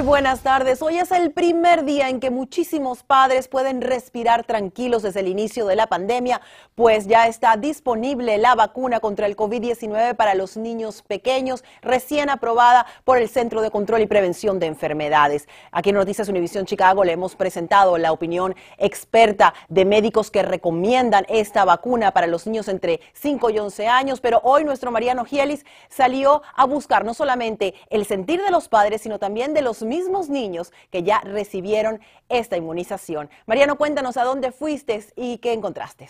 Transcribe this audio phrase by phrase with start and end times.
[0.00, 0.80] Muy buenas tardes.
[0.80, 5.66] Hoy es el primer día en que muchísimos padres pueden respirar tranquilos desde el inicio
[5.66, 6.40] de la pandemia,
[6.74, 12.86] pues ya está disponible la vacuna contra el COVID-19 para los niños pequeños, recién aprobada
[13.04, 15.46] por el Centro de Control y Prevención de Enfermedades.
[15.70, 21.26] Aquí en Noticias Univisión Chicago le hemos presentado la opinión experta de médicos que recomiendan
[21.28, 25.66] esta vacuna para los niños entre 5 y 11 años, pero hoy nuestro Mariano Gielis
[25.90, 30.30] salió a buscar no solamente el sentir de los padres, sino también de los mismos
[30.30, 33.28] niños que ya recibieron esta inmunización.
[33.46, 36.08] Mariano, cuéntanos a dónde fuiste y qué encontraste.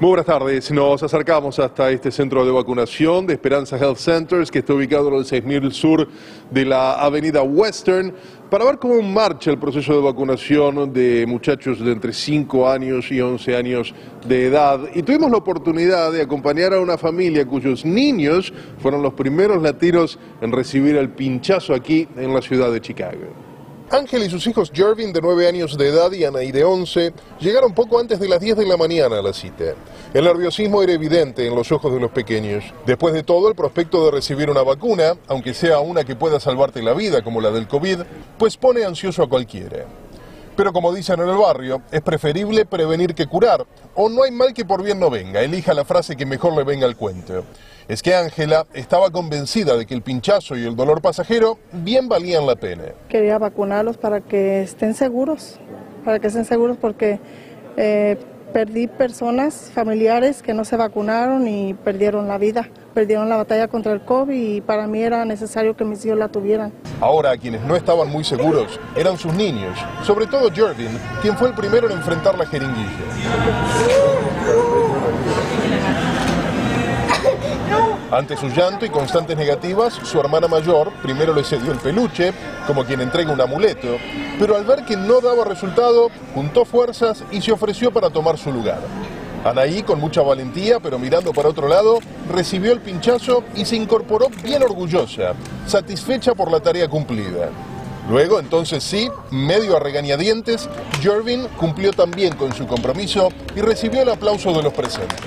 [0.00, 0.72] Muy buenas tardes.
[0.72, 5.14] Nos acercamos hasta este centro de vacunación de Esperanza Health Centers, que está ubicado en
[5.14, 6.08] el 6000 sur
[6.50, 8.12] de la avenida Western,
[8.50, 13.20] para ver cómo marcha el proceso de vacunación de muchachos de entre 5 años y
[13.20, 13.94] 11 años
[14.26, 14.80] de edad.
[14.96, 20.18] Y tuvimos la oportunidad de acompañar a una familia cuyos niños fueron los primeros latinos
[20.40, 23.43] en recibir el pinchazo aquí en la ciudad de Chicago.
[23.90, 27.74] Ángel y sus hijos Jervin, de 9 años de edad, y Anaí, de 11, llegaron
[27.74, 29.74] poco antes de las 10 de la mañana a la cita.
[30.14, 32.64] El nerviosismo era evidente en los ojos de los pequeños.
[32.86, 36.82] Después de todo, el prospecto de recibir una vacuna, aunque sea una que pueda salvarte
[36.82, 38.00] la vida, como la del COVID,
[38.38, 39.84] pues pone ansioso a cualquiera.
[40.56, 44.54] Pero como dicen en el barrio, es preferible prevenir que curar, o no hay mal
[44.54, 47.44] que por bien no venga, elija la frase que mejor le venga al cuento.
[47.86, 52.46] Es que Ángela estaba convencida de que el pinchazo y el dolor pasajero bien valían
[52.46, 52.84] la pena.
[53.08, 55.58] Quería vacunarlos para que estén seguros,
[56.04, 57.20] para que estén seguros porque
[57.76, 58.16] eh,
[58.54, 63.92] perdí personas, familiares que no se vacunaron y perdieron la vida, perdieron la batalla contra
[63.92, 66.72] el COVID y para mí era necesario que mis hijos la tuvieran.
[67.00, 71.54] Ahora, quienes no estaban muy seguros eran sus niños, sobre todo Jordan, quien fue el
[71.54, 72.88] primero en enfrentar la jeringuilla.
[78.14, 82.32] Ante su llanto y constantes negativas, su hermana mayor primero le cedió el peluche,
[82.64, 83.88] como quien entrega un amuleto,
[84.38, 88.52] pero al ver que no daba resultado, juntó fuerzas y se ofreció para tomar su
[88.52, 88.78] lugar.
[89.44, 91.98] Anaí, con mucha valentía, pero mirando para otro lado,
[92.32, 95.32] recibió el pinchazo y se incorporó bien orgullosa,
[95.66, 97.48] satisfecha por la tarea cumplida.
[98.08, 100.68] Luego, entonces sí, medio a regañadientes,
[101.02, 105.18] Jervin cumplió también con su compromiso y recibió el aplauso de los presentes.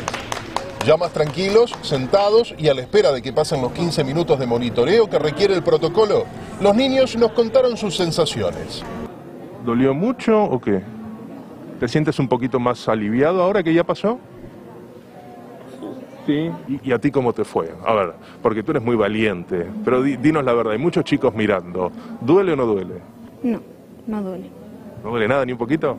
[0.87, 4.47] Ya más tranquilos, sentados y a la espera de que pasen los 15 minutos de
[4.47, 6.23] monitoreo que requiere el protocolo,
[6.61, 8.85] los niños nos contaron sus sensaciones.
[9.65, 10.81] ¿Dolió mucho o qué?
[11.81, 14.17] ¿Te sientes un poquito más aliviado ahora que ya pasó?
[16.25, 16.49] Sí.
[16.81, 17.69] ¿Y, a ti cómo te fue?
[17.85, 21.91] A ver, porque tú eres muy valiente, pero dinos la verdad, hay muchos chicos mirando.
[22.21, 22.93] ¿Duele o no duele?
[23.43, 23.59] No,
[24.07, 24.49] no duele.
[25.03, 25.97] ¿No duele nada ni un poquito?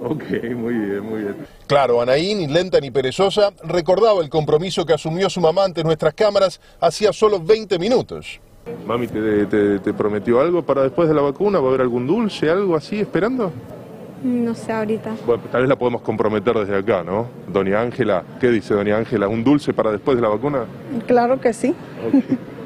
[0.00, 0.22] Ok,
[0.54, 1.36] muy bien, muy bien.
[1.66, 6.14] Claro, Anaí, ni lenta ni perezosa, recordaba el compromiso que asumió su mamá ante nuestras
[6.14, 8.40] cámaras hacía solo 20 minutos.
[8.86, 11.58] Mami, ¿te, prometió algo para después de la vacuna?
[11.58, 13.50] ¿Va a haber algún dulce, algo así, esperando?
[14.22, 15.14] No sé ahorita.
[15.26, 17.28] Bueno, tal vez la podemos comprometer desde acá, ¿no?
[17.46, 19.28] Doña Ángela, ¿qué dice Doña Ángela?
[19.28, 20.64] ¿Un dulce para después de la vacuna?
[21.06, 21.74] Claro que sí.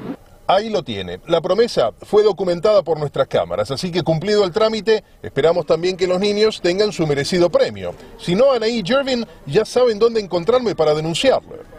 [0.47, 1.21] Ahí lo tiene.
[1.29, 6.07] La promesa fue documentada por nuestras cámaras, así que cumplido el trámite, esperamos también que
[6.07, 7.95] los niños tengan su merecido premio.
[8.19, 11.72] Si no, Anaí y Jervin ya saben dónde encontrarme para denunciarlo.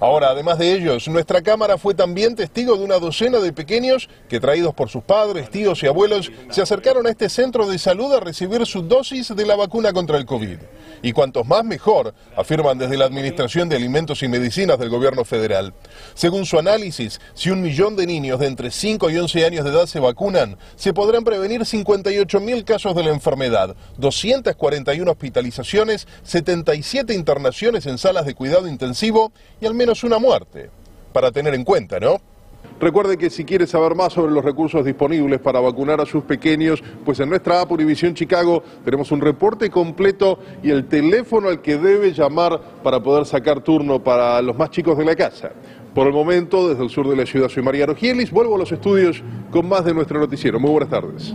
[0.00, 4.40] Ahora, además de ellos, nuestra cámara fue también testigo de una docena de pequeños que,
[4.40, 8.20] traídos por sus padres, tíos y abuelos, se acercaron a este centro de salud a
[8.20, 10.56] recibir su dosis de la vacuna contra el COVID.
[11.02, 15.74] Y cuantos más mejor, afirman desde la Administración de Alimentos y Medicinas del Gobierno Federal.
[16.14, 19.70] Según su análisis, si un millón de niños de entre 5 y 11 años de
[19.70, 27.12] edad se vacunan, se podrán prevenir 58 mil casos de la enfermedad, 241 hospitalizaciones, 77
[27.12, 29.30] internaciones en salas de cuidado intensivo
[29.60, 30.70] y al menos una muerte.
[31.12, 32.18] Para tener en cuenta, ¿no?
[32.80, 36.82] Recuerde que si quiere saber más sobre los recursos disponibles para vacunar a sus pequeños,
[37.04, 41.76] pues en nuestra app Univisión Chicago tenemos un reporte completo y el teléfono al que
[41.76, 45.50] debe llamar para poder sacar turno para los más chicos de la casa.
[45.94, 48.30] Por el momento, desde el sur de la ciudad, soy Mariano Gielis.
[48.30, 50.58] Vuelvo a los estudios con más de nuestro noticiero.
[50.58, 51.34] Muy buenas tardes.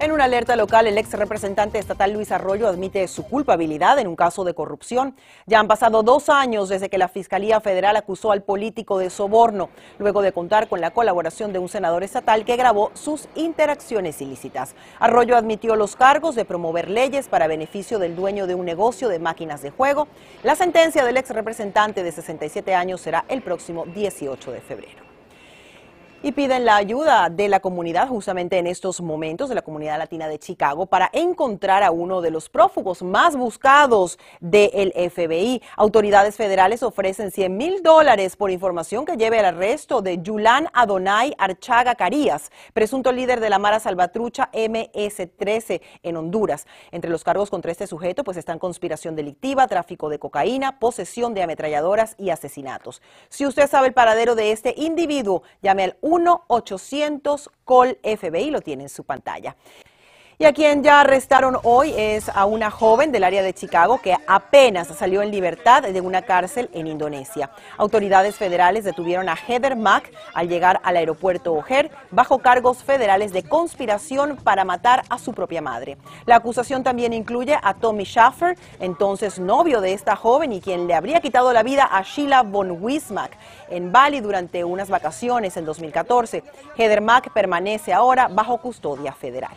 [0.00, 4.14] En una alerta local, el ex representante estatal Luis Arroyo admite su culpabilidad en un
[4.14, 5.16] caso de corrupción.
[5.46, 9.70] Ya han pasado dos años desde que la Fiscalía Federal acusó al político de soborno,
[9.98, 14.76] luego de contar con la colaboración de un senador estatal que grabó sus interacciones ilícitas.
[15.00, 19.18] Arroyo admitió los cargos de promover leyes para beneficio del dueño de un negocio de
[19.18, 20.06] máquinas de juego.
[20.44, 25.07] La sentencia del ex representante de 67 años será el próximo 18 de febrero.
[26.20, 30.26] Y piden la ayuda de la comunidad justamente en estos momentos de la comunidad latina
[30.26, 35.62] de Chicago para encontrar a uno de los prófugos más buscados del FBI.
[35.76, 41.34] Autoridades federales ofrecen 100 mil dólares por información que lleve al arresto de Yulan Adonai
[41.38, 46.66] Archaga Carías, presunto líder de la Mara Salvatrucha MS-13 en Honduras.
[46.90, 51.44] Entre los cargos contra este sujeto pues están conspiración delictiva, tráfico de cocaína, posesión de
[51.44, 53.02] ametralladoras y asesinatos.
[53.28, 59.02] Si usted sabe el paradero de este individuo, llame al 1-800-COL-FBI, lo tiene en su
[59.04, 59.56] pantalla.
[60.40, 64.14] Y a quien ya arrestaron hoy es a una joven del área de Chicago que
[64.28, 67.50] apenas salió en libertad de una cárcel en Indonesia.
[67.76, 73.42] Autoridades federales detuvieron a Heather Mack al llegar al aeropuerto O'Hare bajo cargos federales de
[73.42, 75.96] conspiración para matar a su propia madre.
[76.24, 80.94] La acusación también incluye a Tommy Schaffer, entonces novio de esta joven y quien le
[80.94, 83.36] habría quitado la vida a Sheila von Wismack
[83.70, 86.44] en Bali durante unas vacaciones en 2014.
[86.76, 89.50] Heather Mack permanece ahora bajo custodia federal.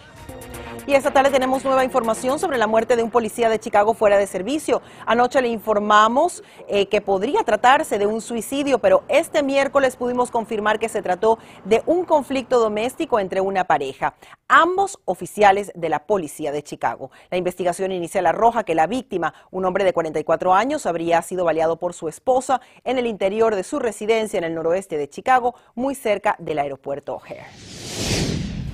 [0.87, 4.17] Y esta tarde tenemos nueva información sobre la muerte de un policía de Chicago fuera
[4.17, 4.81] de servicio.
[5.05, 10.79] Anoche le informamos eh, que podría tratarse de un suicidio, pero este miércoles pudimos confirmar
[10.79, 14.15] que se trató de un conflicto doméstico entre una pareja.
[14.47, 17.11] Ambos oficiales de la policía de Chicago.
[17.29, 21.77] La investigación inicial arroja que la víctima, un hombre de 44 años, habría sido baleado
[21.77, 25.93] por su esposa en el interior de su residencia en el noroeste de Chicago, muy
[25.93, 27.80] cerca del aeropuerto O'Hare.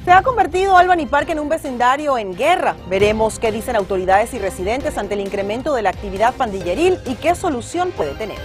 [0.08, 2.78] Se ha convertido Albany Park en un vecindario en guerra.
[2.88, 7.36] Veremos qué dicen autoridades y residentes ante el incremento de la actividad pandilleril y qué
[7.36, 8.38] solución puede tener.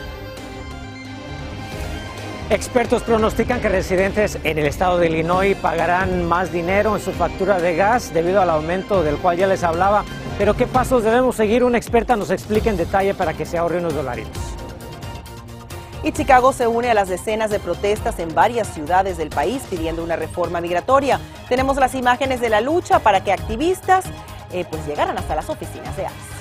[2.50, 7.60] Expertos pronostican que residentes en el estado de Illinois pagarán más dinero en su factura
[7.60, 10.04] de gas debido al aumento del cual ya les hablaba.
[10.38, 11.62] Pero ¿qué pasos debemos seguir?
[11.62, 14.61] Una experta nos explica en detalle para que se ahorre unos dolaritos
[16.02, 20.02] y Chicago se une a las decenas de protestas en varias ciudades del país pidiendo
[20.02, 21.20] una reforma migratoria.
[21.48, 24.04] Tenemos las imágenes de la lucha para que activistas
[24.52, 26.32] eh, pues llegaran hasta las oficinas de ICE.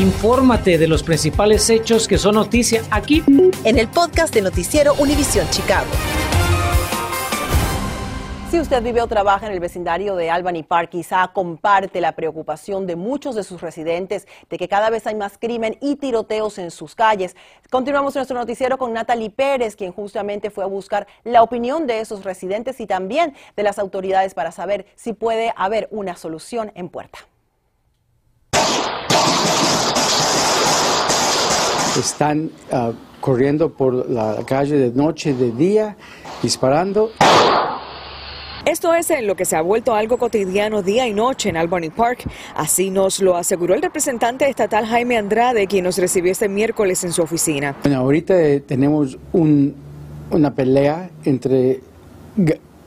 [0.00, 3.24] Infórmate de los principales hechos que son noticia aquí
[3.64, 5.88] en el podcast de Noticiero Univisión Chicago.
[8.50, 12.86] Si usted vive o trabaja en el vecindario de Albany Park, quizá comparte la preocupación
[12.86, 16.70] de muchos de sus residentes de que cada vez hay más crimen y tiroteos en
[16.70, 17.36] sus calles.
[17.68, 22.24] Continuamos nuestro noticiero con Natalie Pérez, quien justamente fue a buscar la opinión de esos
[22.24, 27.18] residentes y también de las autoridades para saber si puede haber una solución en puerta.
[31.98, 35.98] Están uh, corriendo por la calle de noche, de día,
[36.42, 37.10] disparando.
[38.68, 41.88] Esto es en lo que se ha vuelto algo cotidiano día y noche en Albany
[41.88, 42.28] Park.
[42.54, 47.12] Así nos lo aseguró el representante estatal Jaime Andrade, quien nos recibió este miércoles en
[47.12, 47.74] su oficina.
[47.82, 48.34] Bueno, ahorita
[48.66, 51.80] tenemos una pelea entre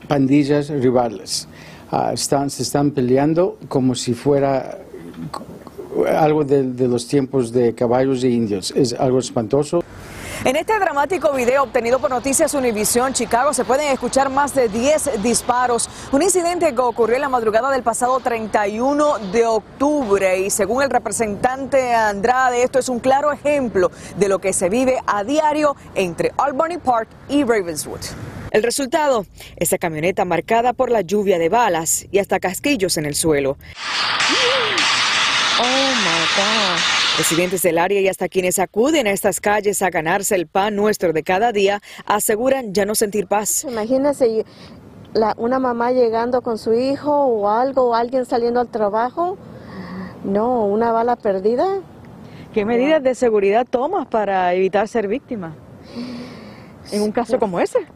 [0.06, 1.48] pandillas rivales.
[1.90, 4.78] Ah, se están peleando como si fuera
[6.16, 8.72] algo de, de los tiempos de caballos e indios.
[8.76, 9.81] Es algo espantoso.
[10.44, 15.22] En este dramático video obtenido por Noticias Univisión Chicago se pueden escuchar más de 10
[15.22, 15.88] disparos.
[16.10, 20.90] Un incidente que ocurrió en la madrugada del pasado 31 de octubre y según el
[20.90, 26.32] representante Andrade, esto es un claro ejemplo de lo que se vive a diario entre
[26.36, 28.00] Albany Park y Ravenswood.
[28.50, 33.14] El resultado, esa camioneta marcada por la lluvia de balas y hasta casquillos en el
[33.14, 33.58] suelo.
[35.60, 37.01] Oh my God.
[37.18, 41.12] Residentes del área y hasta quienes acuden a estas calles a ganarse el pan nuestro
[41.12, 43.64] de cada día aseguran ya no sentir paz.
[43.64, 44.46] Imagínese
[45.36, 49.36] una mamá llegando con su hijo o algo, o alguien saliendo al trabajo.
[50.24, 51.80] No, una bala perdida.
[52.54, 55.54] ¿Qué medidas de seguridad tomas para evitar ser víctima
[56.90, 57.86] en un caso como ese?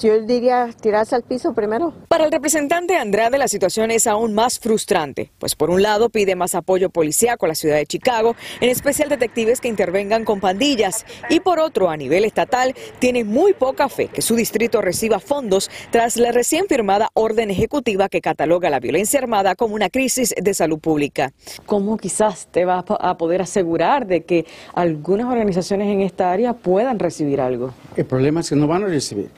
[0.00, 1.92] Yo diría tirarse al piso primero.
[2.06, 6.36] Para el representante Andrade la situación es aún más frustrante, pues por un lado pide
[6.36, 11.04] más apoyo policíaco a la ciudad de Chicago, en especial detectives que intervengan con pandillas,
[11.28, 15.68] y por otro a nivel estatal tiene muy poca fe que su distrito reciba fondos
[15.90, 20.54] tras la recién firmada orden ejecutiva que cataloga la violencia armada como una crisis de
[20.54, 21.32] salud pública.
[21.66, 27.00] ¿Cómo quizás te vas a poder asegurar de que algunas organizaciones en esta área puedan
[27.00, 27.72] recibir algo?
[27.96, 29.30] El problema es que no van a recibir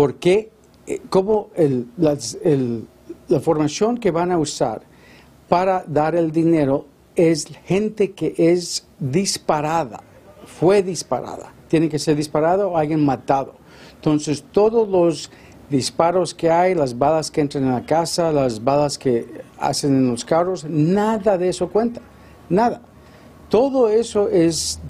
[0.00, 0.50] porque
[0.86, 1.50] eh, cómo
[1.98, 4.80] la formación que van a usar
[5.46, 10.00] para dar el dinero es gente que es disparada,
[10.46, 11.52] fue disparada.
[11.68, 13.56] Tiene que ser disparado o alguien matado.
[13.96, 15.30] Entonces, todos los
[15.68, 19.26] disparos que hay, las balas que entran en la casa, las balas que
[19.58, 22.00] hacen en los carros, nada de eso cuenta,
[22.48, 22.80] nada.
[23.50, 24.80] Todo eso es,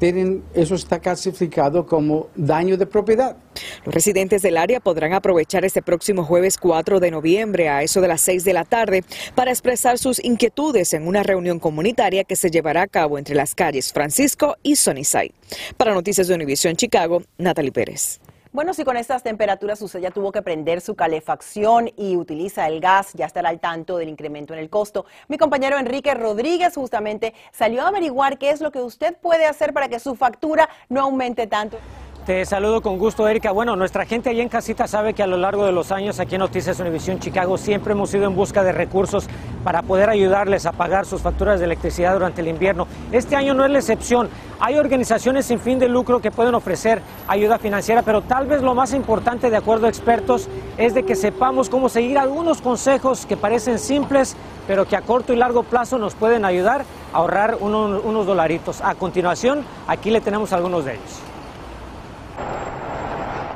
[0.54, 3.36] eso está clasificado como daño de propiedad.
[3.84, 8.08] Los residentes del área podrán aprovechar este próximo jueves 4 de noviembre a eso de
[8.08, 9.02] las 6 de la tarde
[9.34, 13.54] para expresar sus inquietudes en una reunión comunitaria que se llevará a cabo entre las
[13.54, 15.32] calles Francisco y Sunnyside.
[15.76, 18.20] Para Noticias de Univisión Chicago, Natalie Pérez.
[18.52, 22.80] Bueno, si con estas temperaturas usted ya tuvo que prender su calefacción y utiliza el
[22.80, 25.06] gas, ya estará al tanto del incremento en el costo.
[25.28, 29.72] Mi compañero Enrique Rodríguez justamente salió a averiguar qué es lo que usted puede hacer
[29.72, 31.78] para que su factura no aumente tanto.
[32.26, 33.50] Te saludo con gusto, Erika.
[33.50, 36.34] Bueno, nuestra gente allá en casita sabe que a lo largo de los años aquí
[36.34, 39.26] en Noticias Univisión Chicago siempre hemos ido en busca de recursos
[39.64, 42.86] para poder ayudarles a pagar sus facturas de electricidad durante el invierno.
[43.10, 44.28] Este año no es la excepción.
[44.60, 48.74] Hay organizaciones sin fin de lucro que pueden ofrecer ayuda financiera, pero tal vez lo
[48.74, 50.46] más importante, de acuerdo a expertos,
[50.76, 54.36] es de que sepamos cómo seguir algunos consejos que parecen simples,
[54.66, 56.84] pero que a corto y largo plazo nos pueden ayudar
[57.14, 58.82] a ahorrar unos, unos dolaritos.
[58.82, 61.22] A continuación, aquí le tenemos algunos de ellos.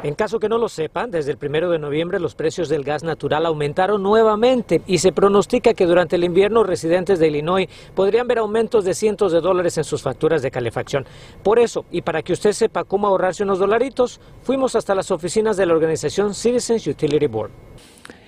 [0.05, 3.03] En caso que no lo sepan, desde el primero de noviembre los precios del gas
[3.03, 8.37] natural aumentaron nuevamente y se pronostica que durante el invierno residentes de Illinois podrían ver
[8.37, 11.07] aumentos de cientos de dólares en sus facturas de calefacción.
[11.43, 15.57] Por eso, y para que usted sepa cómo ahorrarse unos dolaritos, fuimos hasta las oficinas
[15.57, 17.53] de la organización Citizens Utility Board.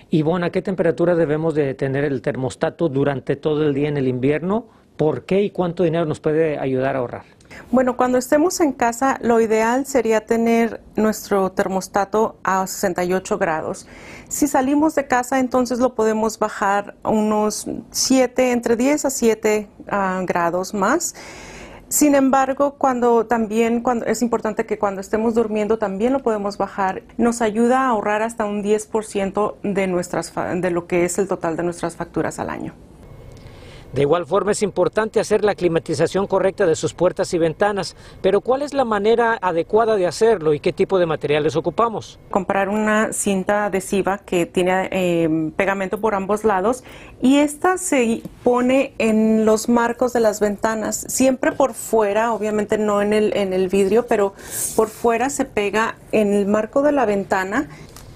[0.08, 4.08] Ivonne, ¿a qué temperatura debemos de tener el termostato durante todo el día en el
[4.08, 4.66] invierno?
[4.96, 7.36] ¿Por qué y cuánto dinero nos puede ayudar a ahorrar?
[7.70, 13.86] Bueno, cuando estemos en casa, lo ideal sería tener nuestro termostato a 68 grados.
[14.28, 20.26] Si salimos de casa, entonces lo podemos bajar unos 7, entre 10 a 7 uh,
[20.26, 21.14] grados más.
[21.88, 27.02] Sin embargo, cuando también cuando es importante que cuando estemos durmiendo también lo podemos bajar.
[27.16, 31.56] Nos ayuda a ahorrar hasta un 10% de nuestras de lo que es el total
[31.56, 32.74] de nuestras facturas al año.
[33.96, 38.42] De igual forma es importante hacer la climatización correcta de sus puertas y ventanas, pero
[38.42, 42.18] ¿cuál es la manera adecuada de hacerlo y qué tipo de materiales ocupamos?
[42.30, 46.84] Comprar una cinta adhesiva que tiene eh, pegamento por ambos lados
[47.22, 53.00] y esta se pone en los marcos de las ventanas, siempre por fuera, obviamente no
[53.00, 54.34] en el, en el vidrio, pero
[54.76, 57.70] por fuera se pega en el marco de la ventana.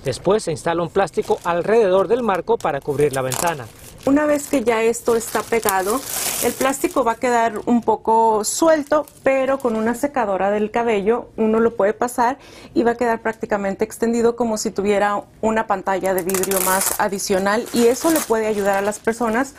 [0.05, 3.67] Después se instala un plástico alrededor del marco para cubrir la ventana.
[4.07, 6.01] Una vez que ya esto está pegado,
[6.43, 11.61] el plástico va a quedar un poco suelto, pero con una secadora del cabello uno
[11.61, 12.39] lo puede pasar
[12.73, 17.67] y va a quedar prácticamente extendido como si tuviera una pantalla de vidrio más adicional
[17.75, 19.55] y eso le puede ayudar a las personas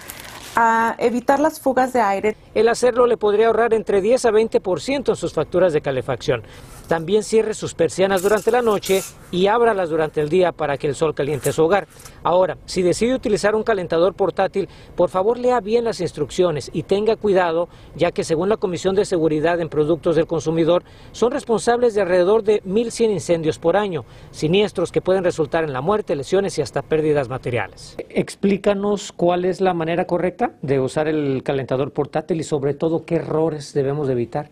[0.55, 2.35] a evitar las fugas de aire.
[2.55, 6.43] El hacerlo le podría ahorrar entre 10 a 20% en sus facturas de calefacción.
[6.91, 10.95] También cierre sus persianas durante la noche y ábralas durante el día para que el
[10.95, 11.87] sol caliente su hogar.
[12.21, 14.67] Ahora, si decide utilizar un calentador portátil,
[14.97, 19.05] por favor lea bien las instrucciones y tenga cuidado, ya que según la Comisión de
[19.05, 20.83] Seguridad en Productos del Consumidor,
[21.13, 25.79] son responsables de alrededor de 1.100 incendios por año, siniestros que pueden resultar en la
[25.79, 27.95] muerte, lesiones y hasta pérdidas materiales.
[28.09, 33.15] Explícanos cuál es la manera correcta de usar el calentador portátil y sobre todo qué
[33.15, 34.49] errores debemos evitar.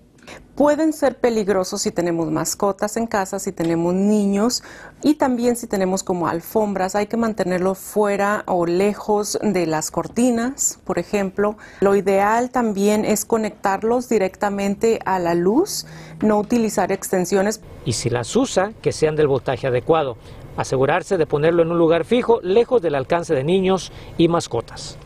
[0.56, 4.62] Pueden ser peligrosos si tenemos mascotas en casa, si tenemos niños
[5.02, 6.96] y también si tenemos como alfombras.
[6.96, 11.58] Hay que mantenerlo fuera o lejos de las cortinas, por ejemplo.
[11.80, 15.86] Lo ideal también es conectarlos directamente a la luz,
[16.22, 17.62] no utilizar extensiones.
[17.86, 20.18] Y si las usa, que sean del voltaje adecuado.
[20.58, 24.98] Asegurarse de ponerlo en un lugar fijo, lejos del alcance de niños y mascotas.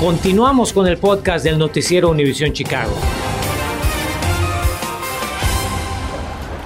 [0.00, 2.92] Continuamos con el podcast del noticiero Univisión Chicago.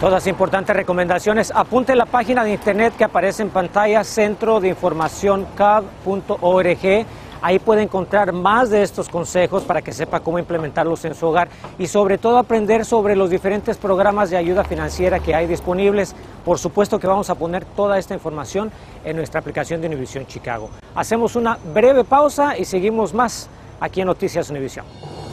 [0.02, 1.52] Todas importantes recomendaciones.
[1.54, 7.06] Apunte la página de internet que aparece en pantalla, centro de información cab.org.
[7.40, 11.47] Ahí puede encontrar más de estos consejos para que sepa cómo implementarlos en su hogar
[11.78, 16.16] y sobre todo aprender sobre los diferentes programas de ayuda financiera que hay disponibles.
[16.44, 18.73] Por supuesto que vamos a poner toda esta información
[19.04, 20.68] en nuestra aplicación de Univisión Chicago.
[20.97, 24.85] Hacemos una breve pausa y seguimos más aquí en Noticias Univisión.